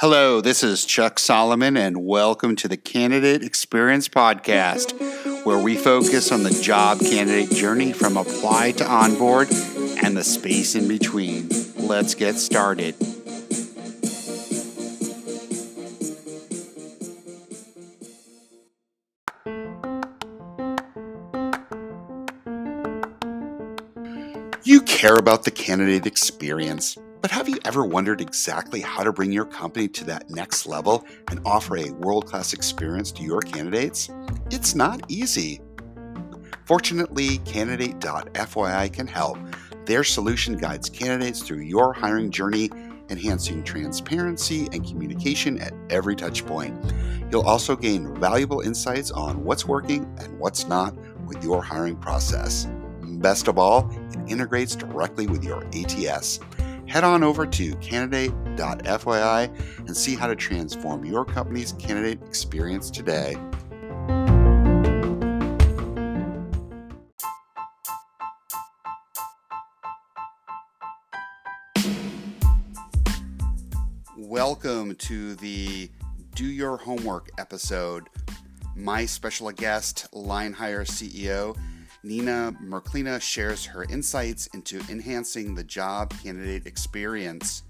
[0.00, 4.94] Hello, this is Chuck Solomon, and welcome to the Candidate Experience Podcast,
[5.44, 9.48] where we focus on the job candidate journey from apply to onboard
[10.02, 11.50] and the space in between.
[11.76, 12.94] Let's get started.
[24.64, 26.96] You care about the candidate experience.
[27.20, 31.04] But have you ever wondered exactly how to bring your company to that next level
[31.28, 34.08] and offer a world class experience to your candidates?
[34.50, 35.60] It's not easy.
[36.64, 39.38] Fortunately, Candidate.fyi can help.
[39.84, 42.70] Their solution guides candidates through your hiring journey,
[43.10, 47.30] enhancing transparency and communication at every touchpoint.
[47.30, 50.94] You'll also gain valuable insights on what's working and what's not
[51.26, 52.66] with your hiring process.
[53.02, 56.40] Best of all, it integrates directly with your ATS
[56.90, 63.36] head on over to candidate.fyi and see how to transform your company's candidate experience today.
[74.16, 75.88] Welcome to the
[76.34, 78.08] Do Your Homework episode.
[78.74, 81.56] My special guest, LineHire CEO
[82.02, 87.62] Nina Merklina shares her insights into enhancing the job candidate experience.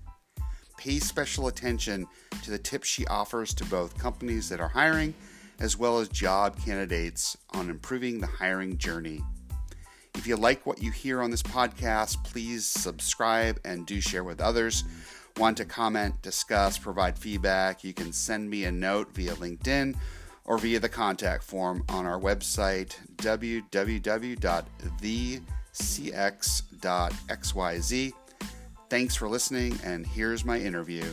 [0.79, 2.07] Pay special attention
[2.43, 5.15] to the tips she offers to both companies that are hiring
[5.59, 9.21] as well as job candidates on improving the hiring journey.
[10.15, 14.41] If you like what you hear on this podcast, please subscribe and do share with
[14.41, 14.85] others.
[15.37, 19.97] Want to comment, discuss, provide feedback, you can send me a note via LinkedIn
[20.51, 23.63] or via the contact form on our website, www.thecx.xyz.
[28.91, 31.05] Thanks for listening, and here's my interview.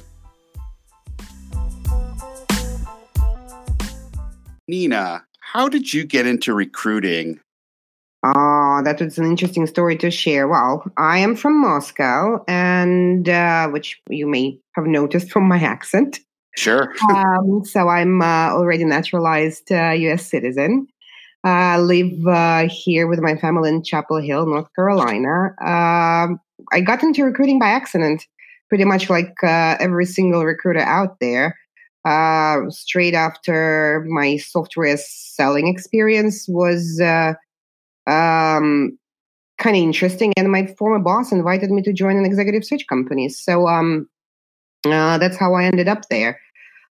[4.67, 7.39] Nina, how did you get into recruiting?
[8.23, 10.47] Oh, that was an interesting story to share.
[10.47, 16.21] Well, I am from Moscow, and uh, which you may have noticed from my accent.
[16.57, 16.91] Sure.
[17.13, 20.25] um, so I'm uh, already naturalized uh, U.S.
[20.25, 20.87] citizen.
[21.43, 25.53] I live uh, here with my family in Chapel Hill, North Carolina.
[25.61, 26.39] Um,
[26.71, 28.25] I got into recruiting by accident,
[28.69, 31.55] pretty much like uh, every single recruiter out there.
[32.03, 37.33] Uh, straight after my software selling experience was uh,
[38.09, 38.97] um,
[39.59, 43.29] kind of interesting, and my former boss invited me to join an executive search company.
[43.29, 44.09] So um,
[44.83, 46.39] that's how I ended up there.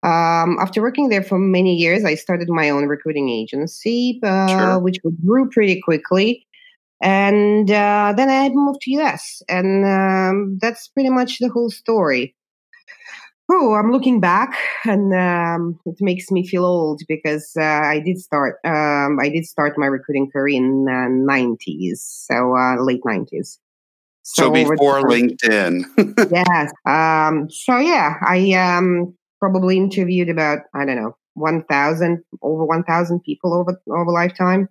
[0.03, 4.79] Um, after working there for many years, I started my own recruiting agency, uh, sure.
[4.79, 6.47] which grew pretty quickly.
[7.03, 12.35] And uh, then I moved to US, and um, that's pretty much the whole story.
[13.53, 18.19] Oh, I'm looking back, and um, it makes me feel old because uh, I did
[18.19, 18.59] start.
[18.65, 23.59] Um, I did start my recruiting career in the '90s, so uh, late '90s.
[24.23, 25.83] So, so before LinkedIn.
[26.31, 26.73] yes.
[26.87, 32.85] Um, so yeah, I um, probably interviewed about I don't know one thousand over one
[32.85, 34.69] thousand people over over lifetime,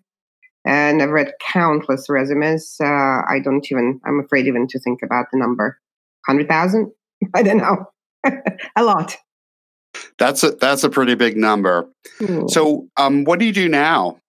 [0.65, 2.77] and I've read countless resumes.
[2.81, 2.87] Uh,
[3.27, 5.79] I don't even I'm afraid even to think about the number
[6.25, 6.91] hundred thousand.
[7.35, 7.85] I don't know,
[8.75, 9.17] a lot.
[10.17, 11.89] That's a that's a pretty big number.
[12.19, 12.47] Hmm.
[12.47, 14.19] So, um, what do you do now?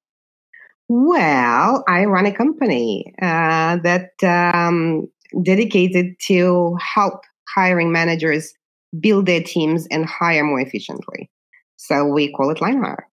[0.88, 5.08] Well, I run a company uh, that um,
[5.42, 7.20] dedicated to help
[7.54, 8.52] hiring managers
[8.98, 11.30] build their teams and hire more efficiently.
[11.76, 13.04] So we call it LineHire.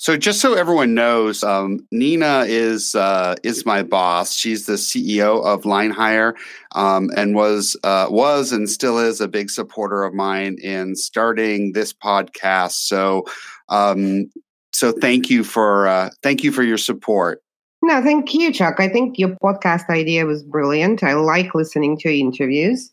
[0.00, 4.32] So just so everyone knows, um, Nina is uh, is my boss.
[4.32, 6.34] She's the CEO of LineHire,
[6.72, 11.72] um, and was uh, was and still is a big supporter of mine in starting
[11.72, 12.86] this podcast.
[12.86, 13.24] So,
[13.68, 14.30] um,
[14.72, 17.42] so thank you for uh, thank you for your support.
[17.82, 18.76] No, thank you, Chuck.
[18.78, 21.02] I think your podcast idea was brilliant.
[21.02, 22.92] I like listening to interviews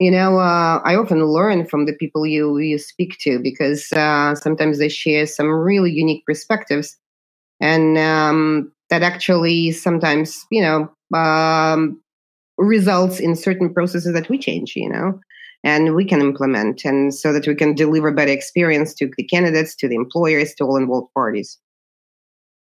[0.00, 4.34] you know uh, i often learn from the people you you speak to because uh,
[4.34, 6.96] sometimes they share some really unique perspectives
[7.60, 12.00] and um, that actually sometimes you know um,
[12.58, 15.20] results in certain processes that we change you know
[15.62, 19.76] and we can implement and so that we can deliver better experience to the candidates
[19.76, 21.58] to the employers to all involved parties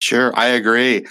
[0.00, 1.06] Sure, I agree.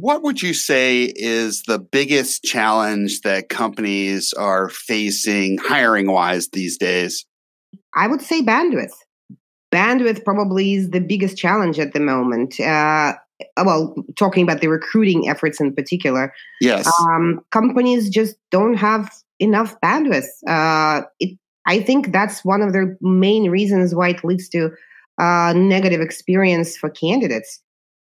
[0.00, 6.78] What would you say is the biggest challenge that companies are facing hiring wise these
[6.78, 7.26] days?
[7.96, 8.92] I would say bandwidth.
[9.72, 12.60] Bandwidth probably is the biggest challenge at the moment.
[12.60, 13.14] Uh,
[13.64, 16.32] well, talking about the recruiting efforts in particular.
[16.60, 16.88] Yes.
[17.00, 19.10] Um, companies just don't have
[19.40, 20.28] enough bandwidth.
[20.46, 21.36] Uh, it
[21.66, 24.70] I think that's one of the main reasons why it leads to
[25.18, 27.60] uh, negative experience for candidates.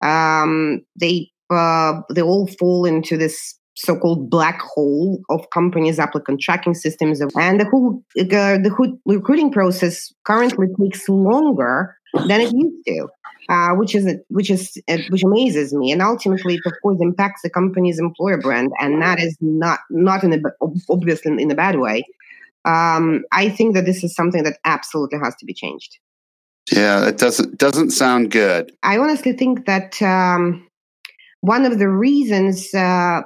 [0.04, 6.74] Um, they uh, they all fall into this so-called black hole of companies' applicant tracking
[6.74, 11.96] systems, and the whole uh, the whole recruiting process currently takes longer
[12.28, 13.08] than it used to,
[13.50, 17.42] uh, which is which is uh, which amazes me, and ultimately, it of course impacts
[17.44, 20.40] the company's employer brand, and that is not not in a
[20.90, 22.04] obviously in a bad way.
[22.66, 26.00] Um, I think that this is something that absolutely has to be changed.
[26.72, 28.74] Yeah, it doesn't doesn't sound good.
[28.84, 30.68] I honestly think that um,
[31.42, 33.22] one of the reasons uh,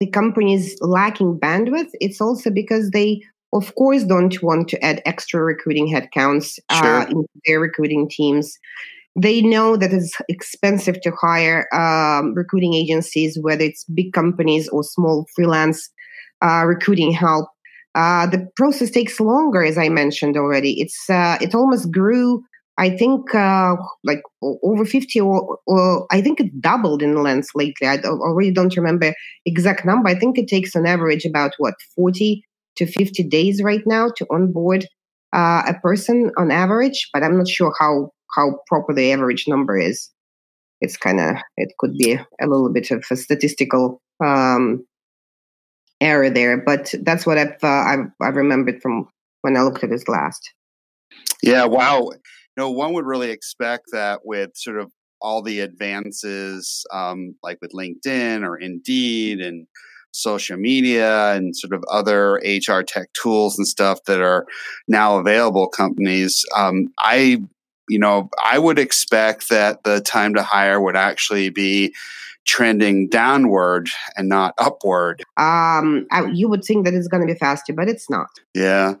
[0.00, 3.22] the company is lacking bandwidth, it's also because they,
[3.52, 7.00] of course, don't want to add extra recruiting headcounts uh, sure.
[7.00, 8.58] uh, into their recruiting teams.
[9.16, 14.82] They know that it's expensive to hire um, recruiting agencies, whether it's big companies or
[14.82, 15.88] small freelance
[16.42, 17.48] uh, recruiting help.
[17.94, 20.80] Uh, the process takes longer, as I mentioned already.
[20.80, 22.42] It's uh, it almost grew
[22.76, 27.86] I think uh, like over 50 or, or, I think it doubled in length lately.
[27.86, 29.14] I, I really don't remember
[29.46, 30.08] exact number.
[30.08, 32.42] I think it takes on average about what 40
[32.76, 34.86] to 50 days right now to onboard
[35.32, 39.78] uh, a person on average, but I'm not sure how how proper the average number
[39.78, 40.10] is.
[40.80, 44.84] It's kind of it could be a little bit of a statistical um,
[46.00, 49.08] error there, but that's what I've, uh, I've I've remembered from
[49.42, 50.52] when I looked at this last.
[51.42, 52.10] Yeah, wow
[52.56, 57.72] know, one would really expect that with sort of all the advances, um, like with
[57.72, 59.66] LinkedIn or Indeed and
[60.12, 64.46] social media and sort of other HR tech tools and stuff that are
[64.86, 66.44] now available companies.
[66.56, 67.42] Um, I,
[67.88, 71.94] you know, I would expect that the time to hire would actually be
[72.44, 75.22] trending downward and not upward.
[75.36, 78.28] Um, I, you would think that it's going to be faster, but it's not.
[78.54, 78.94] Yeah.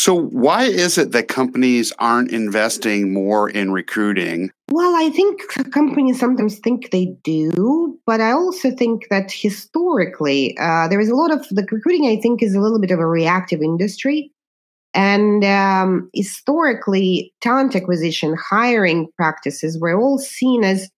[0.00, 4.50] So, why is it that companies aren't investing more in recruiting?
[4.70, 5.42] Well, I think
[5.74, 11.14] companies sometimes think they do, but I also think that historically, uh, there is a
[11.14, 14.32] lot of the recruiting, I think, is a little bit of a reactive industry.
[14.94, 20.88] And um, historically, talent acquisition, hiring practices were all seen as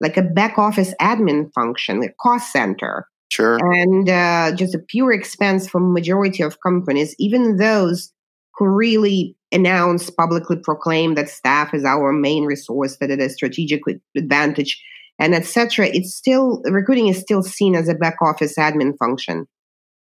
[0.00, 3.06] like a back office admin function, a cost center.
[3.30, 3.60] Sure.
[3.72, 8.12] And uh, just a pure expense for majority of companies, even those
[8.58, 13.82] who really announce, publicly proclaim that staff is our main resource, that it is strategic
[14.16, 14.82] advantage,
[15.18, 15.86] and etc.
[15.86, 19.46] It's still recruiting is still seen as a back office admin function.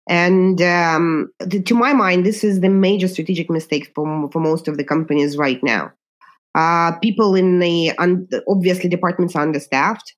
[0.09, 4.77] And um, to my mind, this is the major strategic mistake for, for most of
[4.77, 5.93] the companies right now.
[6.55, 10.15] Uh, people in the un- obviously departments are understaffed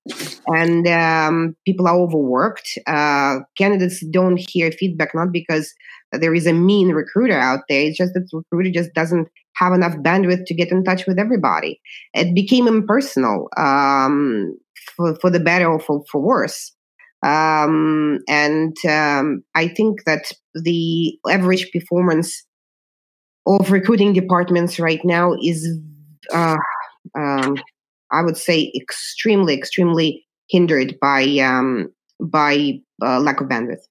[0.47, 2.77] and um, people are overworked.
[2.87, 5.73] Uh, candidates don't hear feedback not because
[6.11, 7.81] there is a mean recruiter out there.
[7.81, 11.19] It's just that the recruiter just doesn't have enough bandwidth to get in touch with
[11.19, 11.79] everybody.
[12.13, 14.57] It became impersonal um,
[14.95, 16.73] for, for the better or for, for worse.
[17.21, 22.45] Um, and um, I think that the average performance
[23.45, 25.67] of recruiting departments right now is,
[26.33, 26.57] uh,
[27.17, 27.57] um,
[28.11, 31.89] I would say, extremely, extremely hindered by um,
[32.21, 33.83] by uh, lack of bandwidth.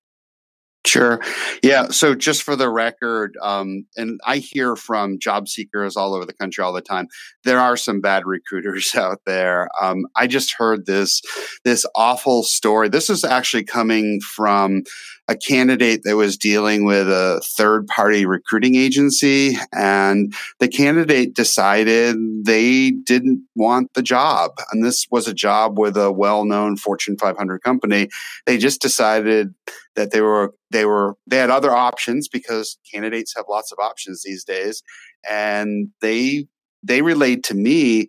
[0.86, 1.20] Sure.
[1.62, 1.88] Yeah.
[1.88, 6.32] So, just for the record, um, and I hear from job seekers all over the
[6.32, 7.08] country all the time.
[7.44, 9.69] There are some bad recruiters out there.
[9.81, 11.20] Um, I just heard this
[11.64, 12.88] this awful story.
[12.88, 14.84] This is actually coming from
[15.29, 22.17] a candidate that was dealing with a third party recruiting agency and the candidate decided
[22.44, 27.62] they didn't want the job and this was a job with a well-known fortune 500
[27.62, 28.08] company
[28.46, 29.55] they just decided
[29.98, 34.22] that they were they were they had other options because candidates have lots of options
[34.22, 34.81] these days
[35.28, 36.46] and they
[36.84, 38.08] they relayed to me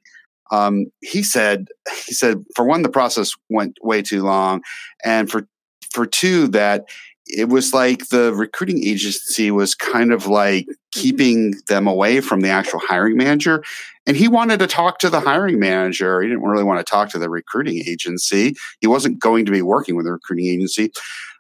[0.52, 1.68] um, he said
[2.06, 4.62] he said for one the process went way too long
[5.04, 5.48] and for
[5.92, 6.86] for two that
[7.30, 12.50] it was like the recruiting agency was kind of like keeping them away from the
[12.50, 13.64] actual hiring manager.
[14.08, 16.22] And he wanted to talk to the hiring manager.
[16.22, 18.56] He didn't really want to talk to the recruiting agency.
[18.82, 20.92] He wasn't going to be working with the recruiting agency.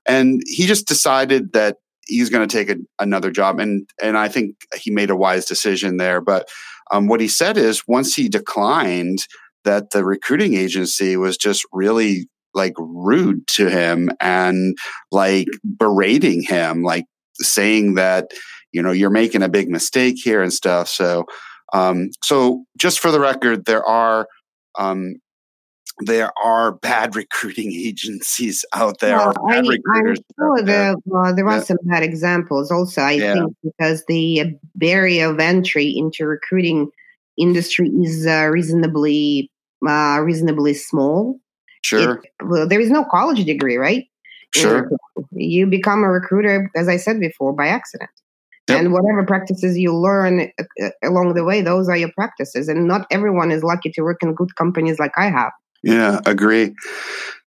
[0.09, 3.59] And he just decided that he's going to take a, another job.
[3.59, 6.19] And, and I think he made a wise decision there.
[6.19, 6.49] But
[6.91, 9.19] um, what he said is once he declined,
[9.65, 14.77] that the recruiting agency was just really like rude to him and
[15.11, 18.31] like berating him, like saying that,
[18.71, 20.87] you know, you're making a big mistake here and stuff.
[20.87, 21.25] So,
[21.73, 24.27] um, so just for the record, there are,
[24.77, 25.15] um,
[25.99, 29.17] there are bad recruiting agencies out there.
[29.17, 30.91] Well, I, recruiters I'm sure there.
[31.15, 31.63] uh, there are Yeah.
[31.63, 33.01] some bad examples also.
[33.01, 33.33] I Yeah.
[33.33, 36.89] think because the barrier of entry into recruiting
[37.37, 39.49] industry is uh, reasonably
[39.87, 41.39] uh, reasonably small.
[41.81, 44.05] Sure, It, well, there is no college degree, right?
[44.53, 44.89] sure.
[45.31, 48.09] You become a recruiter, as I said before, by accident.
[48.67, 48.77] Yep.
[48.79, 52.67] And whatever practices you learn uh, uh, along the way, those are your practices.
[52.67, 55.51] And not everyone is lucky to work in good companies like I have.
[55.83, 56.73] Yeah, agree.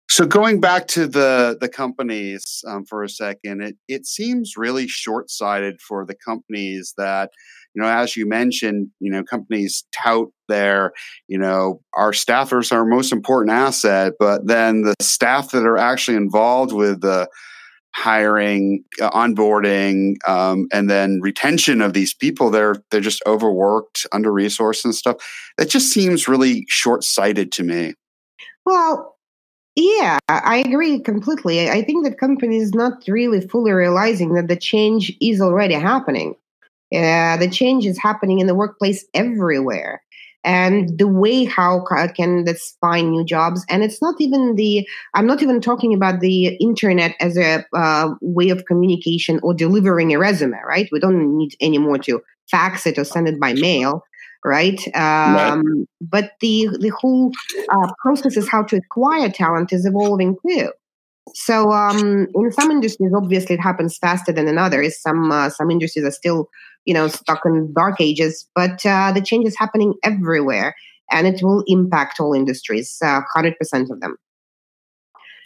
[0.10, 4.88] So going back to the the companies um, for a second, it it seems really
[4.88, 7.32] short sighted for the companies that
[7.76, 10.94] you know, as you mentioned, you know, companies tout their
[11.28, 15.78] you know our staffers are our most important asset, but then the staff that are
[15.78, 17.28] actually involved with the
[17.96, 24.32] hiring, uh, onboarding, um, and then retention of these people, they're they're just overworked, under
[24.32, 25.18] resourced, and stuff.
[25.58, 27.94] That just seems really short sighted to me.
[28.66, 29.16] Well,
[29.75, 31.70] yeah, I agree completely.
[31.70, 36.36] I think that companies not really fully realizing that the change is already happening.
[36.96, 40.01] Uh, the change is happening in the workplace everywhere.
[40.46, 45.28] And the way how ca- candidates find new jobs, and it's not even the, I'm
[45.28, 50.20] not even talking about the internet as a uh, way of communication or delivering a
[50.20, 50.89] resume, right?
[50.92, 54.04] We don't need anymore to fax it or send it by mail,
[54.46, 54.79] right?
[54.96, 57.31] Um, But the the whole
[57.69, 60.72] uh, process is how to acquire talent is evolving too.
[61.36, 65.00] So um, in some industries, obviously, it happens faster than in others.
[65.00, 66.50] Some uh, some industries are still,
[66.86, 68.48] you know, stuck in dark ages.
[68.55, 70.75] But uh, the change is happening everywhere,
[71.12, 74.15] and it will impact all industries, uh, hundred percent of them.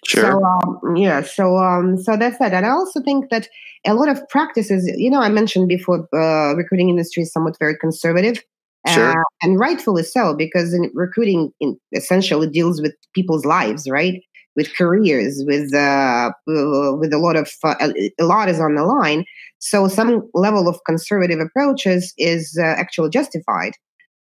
[0.05, 0.23] Sure.
[0.23, 2.53] So um, yeah, so um, so that's that.
[2.53, 3.47] And I also think that
[3.85, 7.77] a lot of practices, you know, I mentioned before, uh, recruiting industry is somewhat very
[7.77, 8.41] conservative.
[8.87, 9.11] Sure.
[9.11, 14.21] Uh, and rightfully so, because in recruiting in essentially deals with people's lives, right?
[14.55, 18.83] With careers, with uh, uh, with a lot of uh, a lot is on the
[18.83, 19.25] line.
[19.59, 23.71] So some level of conservative approaches is uh, actually justified.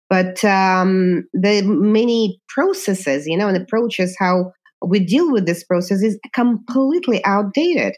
[0.09, 4.53] But um, the many processes, you know, and approaches how
[4.85, 7.95] we deal with this process is completely outdated.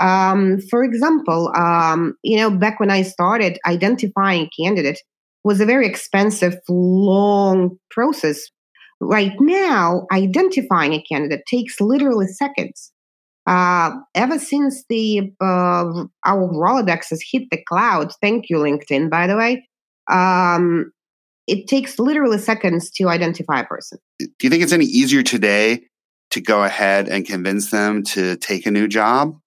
[0.00, 5.00] Um, for example, um, you know, back when I started identifying a candidate
[5.44, 8.40] was a very expensive, long process.
[9.00, 12.90] Right now, identifying a candidate takes literally seconds.
[13.46, 19.26] Uh, ever since the uh, our Rolodex has hit the cloud, thank you, LinkedIn, by
[19.26, 19.68] the way.
[20.10, 20.92] Um,
[21.46, 23.98] it takes literally seconds to identify a person.
[24.18, 25.82] Do you think it's any easier today
[26.30, 29.38] to go ahead and convince them to take a new job?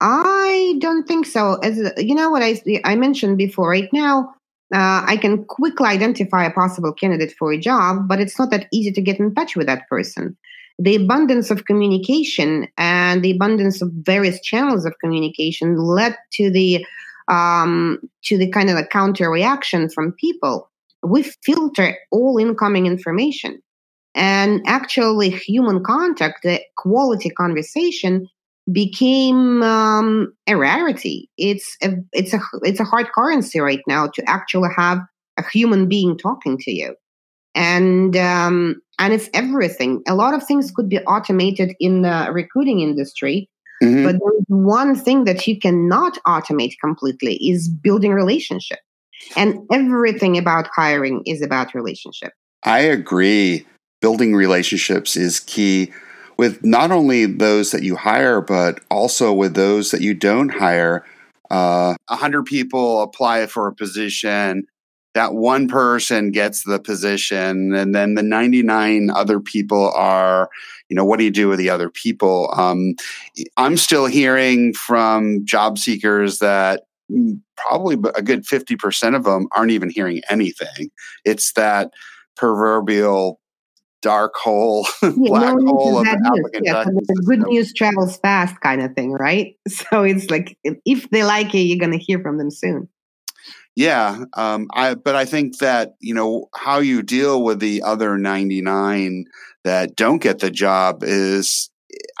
[0.00, 1.56] I don't think so.
[1.56, 4.34] As you know, what I I mentioned before, right now,
[4.72, 8.68] uh, I can quickly identify a possible candidate for a job, but it's not that
[8.72, 10.36] easy to get in touch with that person.
[10.78, 16.84] The abundance of communication and the abundance of various channels of communication led to the
[17.28, 20.70] um, to the kind of a counter reaction from people.
[21.02, 23.62] We filter all incoming information,
[24.14, 28.28] and actually, human contact, the quality conversation,
[28.70, 31.28] became um, a rarity.
[31.36, 34.98] It's a it's a it's a hard currency right now to actually have
[35.38, 36.94] a human being talking to you,
[37.54, 40.02] and um, and it's everything.
[40.06, 43.48] A lot of things could be automated in the recruiting industry,
[43.82, 44.04] Mhm.
[44.04, 48.78] but there's one thing that you cannot automate completely is building relationship,
[49.36, 52.32] and everything about hiring is about relationship.
[52.64, 53.66] I agree.
[54.00, 55.92] Building relationships is key
[56.42, 61.06] with not only those that you hire, but also with those that you don't hire.
[61.52, 64.64] Uh, A hundred people apply for a position.
[65.14, 70.50] That one person gets the position, and then the ninety-nine other people are,
[70.88, 72.52] you know, what do you do with the other people?
[72.56, 72.94] Um,
[73.56, 76.82] I'm still hearing from job seekers that
[77.56, 80.90] probably a good fifty percent of them aren't even hearing anything.
[81.24, 81.92] It's that
[82.36, 83.38] proverbial
[84.02, 88.94] dark hole, black no hole of applicant Yeah, the good news travels fast, kind of
[88.94, 89.56] thing, right?
[89.68, 92.88] So it's like if- they like it, you're gonna hear from them soon.
[93.74, 98.18] Yeah, um, I but I think that you know how you deal with the other
[98.18, 99.24] ninety nine
[99.64, 101.70] that don't get the job is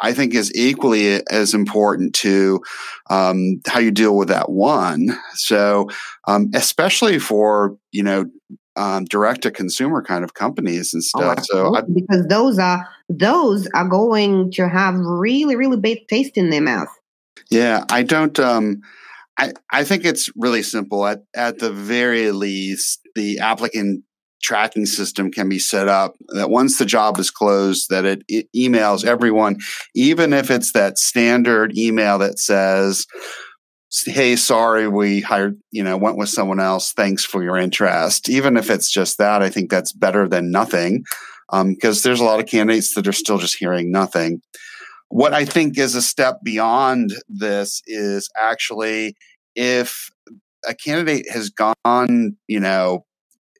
[0.00, 2.60] I think is equally as important to
[3.10, 5.18] um, how you deal with that one.
[5.34, 5.88] So
[6.26, 8.24] um, especially for you know
[8.76, 11.44] um, direct to consumer kind of companies and Oh, stuff.
[11.44, 16.50] so I, because those are those are going to have really really bad taste in
[16.50, 16.88] their mouth.
[17.50, 18.38] Yeah, I don't.
[18.38, 18.80] Um,
[19.38, 21.06] I I think it's really simple.
[21.06, 24.04] At at the very least, the applicant
[24.42, 28.48] tracking system can be set up that once the job is closed that it, it
[28.56, 29.56] emails everyone
[29.94, 33.06] even if it's that standard email that says
[34.06, 38.56] hey sorry we hired you know went with someone else thanks for your interest even
[38.56, 41.04] if it's just that i think that's better than nothing
[41.50, 44.40] because um, there's a lot of candidates that are still just hearing nothing
[45.08, 49.14] what i think is a step beyond this is actually
[49.54, 50.10] if
[50.66, 53.04] a candidate has gone you know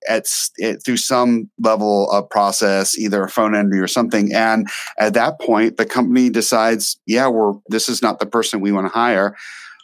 [0.08, 0.26] at,
[0.62, 4.32] at, through some level of process, either a phone interview or something.
[4.34, 8.72] And at that point, the company decides, yeah, we're this is not the person we
[8.72, 9.36] want to hire.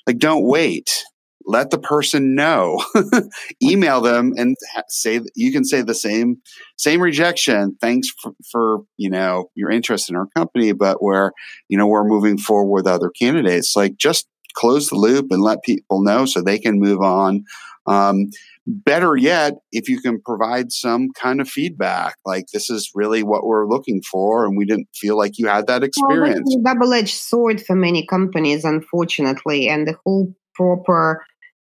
[0.09, 1.05] Like, don't wait.
[1.45, 2.83] Let the person know.
[3.62, 4.57] Email them and
[4.88, 6.37] say you can say the same
[6.77, 7.77] same rejection.
[7.81, 11.33] Thanks for, for you know your interest in our company, but where
[11.69, 13.77] you know we're moving forward with other candidates.
[13.77, 17.45] Like just close the loop and let people know so they can move on.
[17.88, 18.30] Um,
[18.66, 23.47] better yet, if you can provide some kind of feedback, like this is really what
[23.47, 26.42] we're looking for, and we didn't feel like you had that experience.
[26.45, 31.25] Well, double-edged sword for many companies, unfortunately, and the whole proper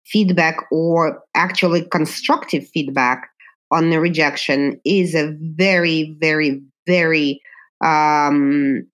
[0.07, 3.29] feedback or actually constructive feedback
[3.71, 7.41] on the rejection is a very, very, very,
[7.83, 8.85] um,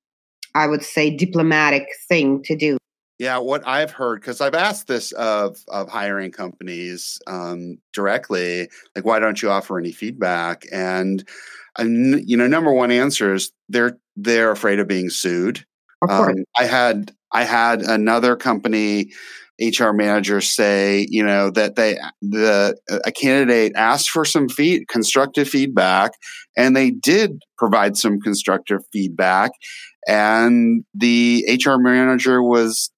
[0.54, 2.76] I would say, diplomatic thing to do.
[3.18, 9.06] Yeah, what I've heard because I've asked this of of hiring companies um, directly, like
[9.06, 10.64] why don't you offer any feedback?
[10.70, 11.24] And
[11.78, 15.64] you know, number one answer is they're they're afraid of being sued.
[16.08, 19.12] Um, I had I had another company
[19.60, 25.48] HR manager say, you know, that they the a candidate asked for some feed, constructive
[25.48, 26.12] feedback,
[26.56, 29.52] and they did provide some constructive feedback,
[30.06, 32.90] and the HR manager was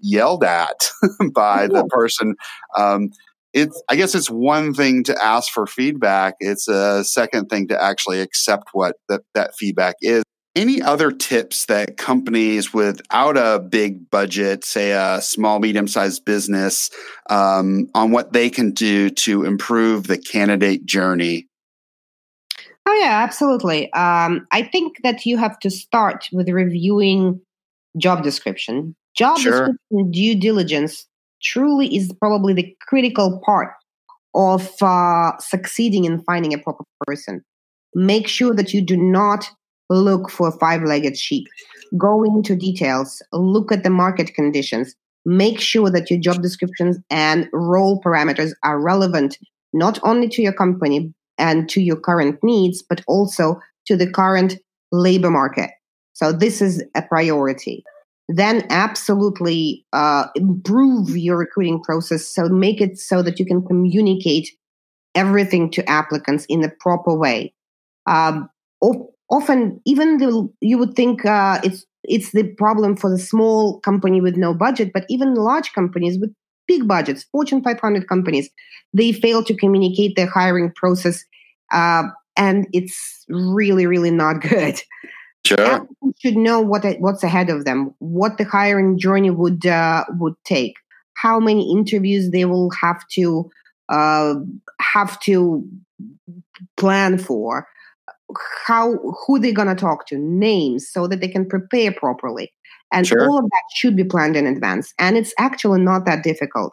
[0.00, 0.90] yelled at
[1.34, 2.34] by the person.
[2.76, 3.10] Um,
[3.52, 6.34] it's I guess it's one thing to ask for feedback.
[6.40, 10.22] It's a second thing to actually accept what that, that feedback is.
[10.56, 16.90] Any other tips that companies without a big budget, say a small, medium sized business,
[17.28, 21.46] um, on what they can do to improve the candidate journey?
[22.84, 23.92] Oh, yeah, absolutely.
[23.92, 27.40] Um, I think that you have to start with reviewing
[27.96, 29.52] job description Job sure.
[29.52, 31.06] description due diligence
[31.42, 33.74] truly is probably the critical part
[34.34, 37.44] of uh, succeeding in finding a proper person.
[37.94, 39.50] Make sure that you do not
[39.90, 41.46] look for five legged sheep.
[41.98, 44.94] Go into details, look at the market conditions,
[45.26, 49.36] make sure that your job descriptions and role parameters are relevant
[49.74, 54.56] not only to your company and to your current needs, but also to the current
[54.92, 55.68] labor market.
[56.14, 57.84] So, this is a priority
[58.32, 62.26] then absolutely uh, improve your recruiting process.
[62.26, 64.48] So make it so that you can communicate
[65.14, 67.52] everything to applicants in the proper way.
[68.06, 68.48] Um,
[69.28, 74.20] often, even though you would think uh, it's it's the problem for the small company
[74.20, 76.32] with no budget, but even large companies with
[76.66, 78.48] big budgets, Fortune 500 companies,
[78.94, 81.24] they fail to communicate their hiring process,
[81.72, 82.04] uh,
[82.36, 84.80] and it's really, really not good.
[85.46, 85.88] Sure.
[86.18, 90.74] should know what what's ahead of them, what the hiring journey would uh, would take,
[91.14, 93.50] how many interviews they will have to
[93.88, 94.34] uh,
[94.80, 95.66] have to
[96.76, 97.66] plan for,
[98.66, 102.52] how who they're gonna talk to, names, so that they can prepare properly,
[102.92, 103.22] and sure.
[103.22, 104.92] all of that should be planned in advance.
[104.98, 106.72] And it's actually not that difficult.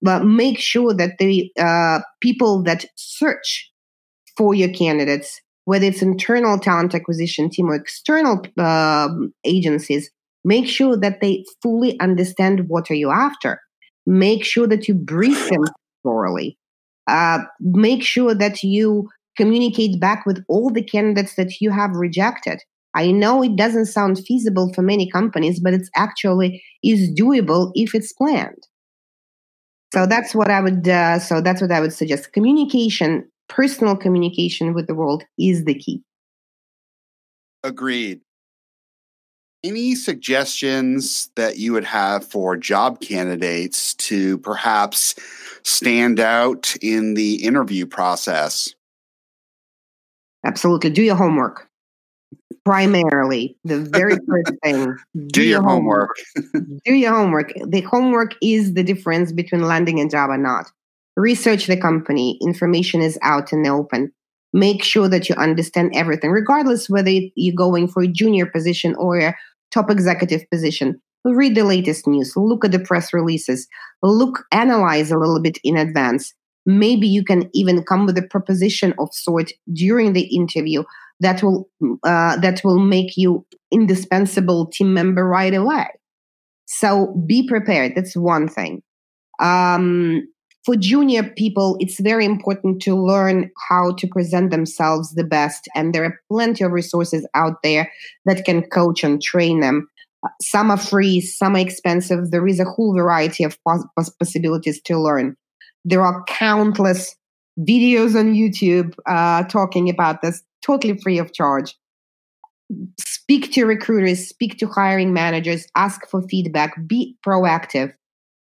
[0.00, 3.70] But make sure that the uh, people that search
[4.36, 9.06] for your candidates whether it's internal talent acquisition team or external uh,
[9.44, 10.10] agencies,
[10.42, 13.60] make sure that they fully understand what are you after.
[14.06, 15.64] Make sure that you brief them
[16.02, 16.56] thoroughly.
[17.06, 22.60] Uh, make sure that you communicate back with all the candidates that you have rejected.
[22.94, 27.94] I know it doesn't sound feasible for many companies, but it's actually is doable if
[27.94, 28.66] it's planned.
[29.92, 30.88] So that's what I would.
[30.88, 32.32] Uh, so that's what I would suggest.
[32.32, 36.02] Communication personal communication with the world is the key.
[37.64, 38.20] Agreed.
[39.64, 45.16] Any suggestions that you would have for job candidates to perhaps
[45.64, 48.72] stand out in the interview process?
[50.44, 50.90] Absolutely.
[50.90, 51.68] Do your homework.
[52.64, 54.94] Primarily, the very first thing.
[55.14, 56.10] Do, do your, your, homework.
[56.36, 56.82] homework.
[56.84, 57.52] do your homework.
[57.66, 60.70] The homework is the difference between landing a job or not
[61.18, 64.12] research the company information is out in the open.
[64.52, 69.18] Make sure that you understand everything regardless whether you're going for a junior position or
[69.18, 69.36] a
[69.72, 71.00] top executive position.
[71.24, 73.66] Read the latest news look at the press releases
[74.02, 76.32] look analyze a little bit in advance.
[76.64, 80.84] Maybe you can even come with a proposition of sort during the interview
[81.20, 81.68] that will
[82.04, 85.88] uh, that will make you indispensable team member right away.
[86.66, 88.82] So be prepared that's one thing.
[89.40, 90.22] Um,
[90.64, 95.94] for junior people it's very important to learn how to present themselves the best and
[95.94, 97.90] there are plenty of resources out there
[98.26, 99.88] that can coach and train them.
[100.42, 102.30] Some are free some are expensive.
[102.30, 105.36] There is a whole variety of pos- possibilities to learn.
[105.84, 107.14] There are countless
[107.60, 111.74] videos on youtube uh, talking about this totally free of charge.
[113.00, 117.92] Speak to recruiters speak to hiring managers ask for feedback be proactive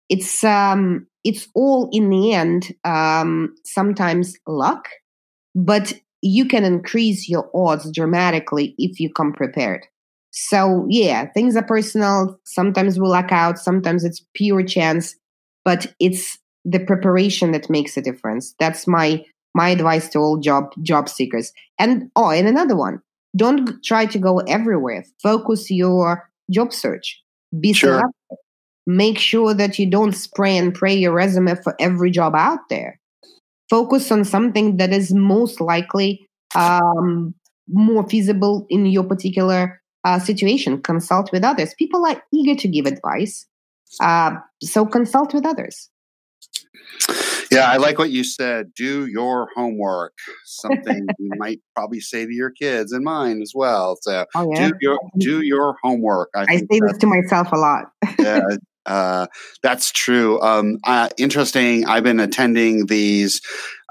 [0.09, 4.87] it's um it's all in the end um sometimes luck
[5.55, 9.85] but you can increase your odds dramatically if you come prepared
[10.39, 12.39] so yeah, things are personal.
[12.45, 13.57] Sometimes we luck out.
[13.57, 15.15] Sometimes it's pure chance,
[15.65, 18.53] but it's the preparation that makes a difference.
[18.59, 21.51] That's my my advice to all job job seekers.
[21.79, 23.01] And oh, and another one:
[23.35, 25.05] don't try to go everywhere.
[25.23, 27.19] Focus your job search.
[27.59, 27.93] Be sure.
[27.93, 28.37] selective.
[28.87, 32.99] Make sure that you don't spray and pray your resume for every job out there.
[33.69, 37.35] Focus on something that is most likely um,
[37.67, 41.73] more feasible in your particular uh, situation, consult with others.
[41.77, 43.45] People are eager to give advice,
[43.99, 44.31] uh,
[44.63, 45.89] so consult with others.
[47.51, 48.73] Yeah, I like what you said.
[48.73, 50.13] Do your homework.
[50.45, 53.97] Something you might probably say to your kids and mine as well.
[54.01, 54.69] So oh, yeah.
[54.69, 56.29] do your do your homework.
[56.35, 57.85] I, I say this to myself a lot.
[58.19, 58.41] yeah,
[58.87, 59.27] uh,
[59.61, 60.41] that's true.
[60.41, 61.85] Um, uh, interesting.
[61.85, 63.41] I've been attending these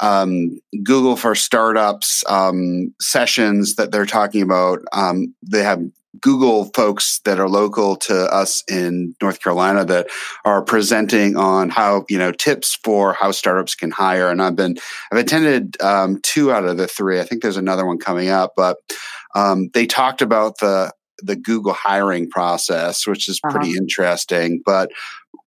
[0.00, 4.80] um, Google for Startups um, sessions that they're talking about.
[4.92, 5.82] Um, they have
[6.20, 10.08] Google folks that are local to us in North Carolina that
[10.44, 14.30] are presenting on how you know tips for how startups can hire.
[14.30, 14.76] And I've been
[15.12, 17.20] I've attended um, two out of the three.
[17.20, 18.78] I think there's another one coming up, but
[19.34, 23.82] um, they talked about the the Google hiring process, which is pretty uh-huh.
[23.82, 24.62] interesting.
[24.64, 24.90] But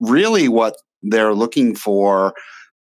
[0.00, 2.34] really, what they're looking for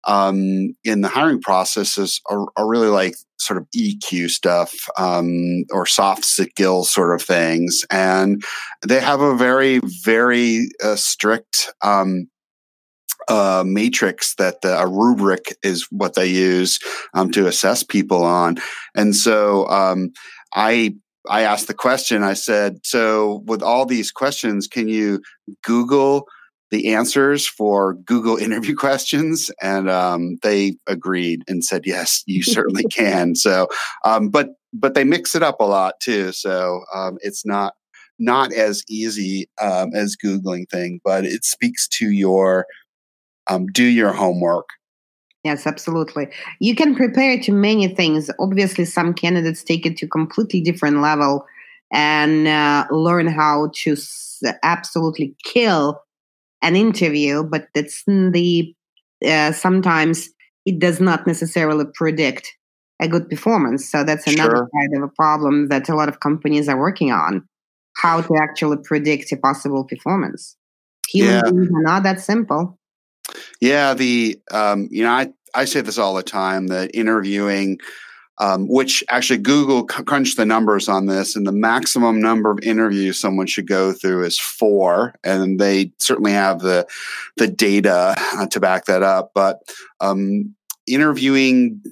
[0.05, 5.85] um, in the hiring processes are, are, really like sort of EQ stuff um, or
[5.85, 7.85] soft skills sort of things.
[7.89, 8.43] And
[8.85, 12.27] they have a very, very uh, strict um,
[13.29, 16.79] uh, matrix that the, a rubric is what they use
[17.13, 18.57] um, to assess people on.
[18.95, 20.11] And so um,
[20.53, 20.95] I
[21.29, 22.23] I asked the question.
[22.23, 25.21] I said, "So with all these questions, can you
[25.63, 26.27] Google?"
[26.73, 32.83] the answers for Google interview questions, and um, they agreed and said, "Yes, you certainly
[32.85, 33.67] can." So,
[34.03, 37.75] um, but but they mix it up a lot too, so um, it's not
[38.19, 42.65] not as easy um, as googling thing, but it speaks to your
[43.47, 44.67] um, do your homework.
[45.43, 46.29] Yes, absolutely.
[46.59, 48.31] You can prepare to many things.
[48.39, 51.45] Obviously, some candidates take it to completely different level
[51.91, 56.01] and uh, learn how to s- absolutely kill
[56.61, 58.73] an interview, but it's the
[59.27, 60.29] uh, sometimes
[60.65, 62.49] it does not necessarily predict
[63.01, 63.89] a good performance.
[63.89, 64.69] So that's another sure.
[64.73, 67.45] kind of a problem that a lot of companies are working on:
[67.97, 70.55] how to actually predict a possible performance.
[71.09, 71.41] Human yeah.
[71.51, 72.79] beings are not that simple.
[73.61, 77.79] Yeah, the um, you know I I say this all the time that interviewing
[78.39, 83.19] um, which actually Google crunched the numbers on this, and the maximum number of interviews
[83.19, 86.87] someone should go through is four, and they certainly have the
[87.37, 89.31] the data uh, to back that up.
[89.35, 89.59] But
[90.01, 90.55] um,
[90.87, 91.83] interviewing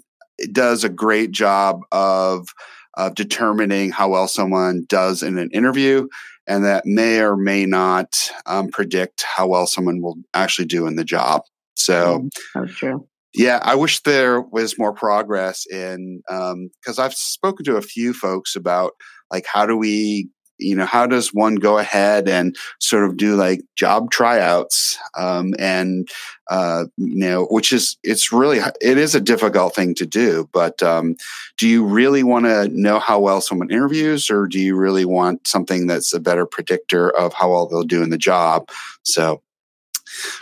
[0.52, 2.50] does a great job of
[2.96, 6.08] of determining how well someone does in an interview,
[6.52, 10.98] and that may or may not um, predict how well someone will actually do in
[10.98, 11.44] the job.
[11.76, 13.08] So, that's true.
[13.34, 18.14] Yeah, I wish there was more progress in because um, I've spoken to a few
[18.14, 18.92] folks about
[19.32, 20.30] like how do we
[20.62, 25.54] you know how does one go ahead and sort of do like job tryouts um,
[25.60, 26.10] and
[26.50, 30.82] uh, you know which is it's really it is a difficult thing to do but
[30.84, 31.16] um,
[31.58, 35.48] do you really want to know how well someone interviews or do you really want
[35.48, 38.70] something that's a better predictor of how well they'll do in the job
[39.04, 39.42] so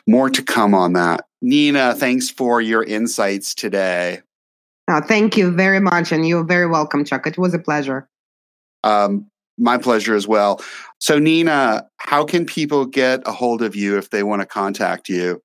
[0.07, 1.25] more to come on that.
[1.41, 4.21] Nina, thanks for your insights today.
[4.89, 6.11] Oh, thank you very much.
[6.11, 7.27] And you're very welcome, Chuck.
[7.27, 8.09] It was a pleasure.
[8.83, 9.29] Um,
[9.59, 10.61] my pleasure as well.
[10.99, 15.09] So, Nina, how can people get a hold of you if they want to contact
[15.09, 15.41] you?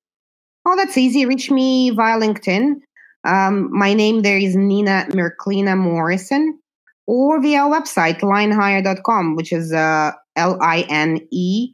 [0.65, 1.25] Oh, that's easy.
[1.25, 2.75] Reach me via LinkedIn.
[3.23, 6.59] Um, my name there is Nina Merklina Morrison,
[7.07, 11.73] or via our website, linehire.com, which is uh, L I N E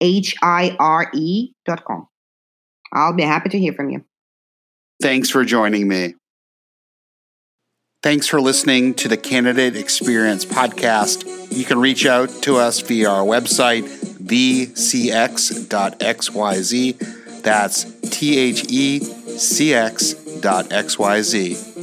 [0.00, 2.08] H I R E dot com.
[2.92, 4.04] I'll be happy to hear from you.
[5.02, 6.14] Thanks for joining me.
[8.04, 11.24] Thanks for listening to the Candidate Experience podcast.
[11.50, 14.72] You can reach out to us via our website, thecx.xyz.
[17.42, 20.12] That's T H E C X
[20.42, 21.73] dot XYZ.